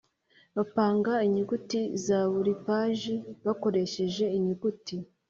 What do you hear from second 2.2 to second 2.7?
buri